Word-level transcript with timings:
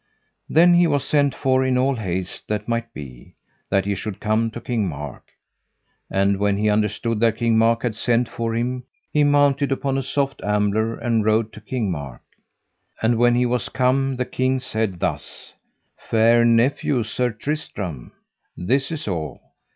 Then 0.49 0.71
was 0.89 1.03
he 1.03 1.09
sent 1.09 1.35
for 1.35 1.63
in 1.63 1.77
all 1.77 1.95
haste 1.97 2.47
that 2.47 2.67
might 2.67 2.91
be, 2.91 3.35
that 3.69 3.85
he 3.85 3.93
should 3.93 4.19
come 4.19 4.49
to 4.49 4.59
King 4.59 4.87
Mark. 4.87 5.25
And 6.09 6.39
when 6.39 6.57
he 6.57 6.71
understood 6.71 7.19
that 7.19 7.37
King 7.37 7.55
Mark 7.55 7.83
had 7.83 7.93
sent 7.95 8.27
for 8.27 8.55
him, 8.55 8.83
he 9.13 9.23
mounted 9.23 9.71
upon 9.71 9.99
a 9.99 10.01
soft 10.01 10.41
ambler 10.43 10.95
and 10.97 11.23
rode 11.23 11.53
to 11.53 11.61
King 11.61 11.91
Mark. 11.91 12.23
And 12.99 13.19
when 13.19 13.35
he 13.35 13.45
was 13.45 13.69
come 13.69 14.15
the 14.15 14.25
king 14.25 14.59
said 14.59 14.99
thus: 15.01 15.53
Fair 16.09 16.45
nephew 16.45 17.03
Sir 17.03 17.29
Tristram, 17.29 18.11
this 18.57 18.89
is 18.91 19.07
all. 19.07 19.53